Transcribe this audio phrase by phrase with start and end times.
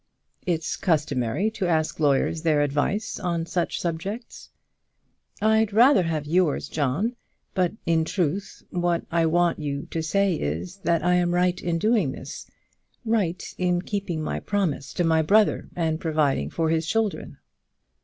[0.47, 4.49] "It's customary to ask lawyers their advice on such subjects."
[5.43, 7.15] "I'd rather have yours, John.
[7.53, 11.77] But, in truth, what I want you to say is, that I am right in
[11.77, 12.49] doing this,
[13.05, 17.37] right in keeping my promise to my brother, and providing for his children."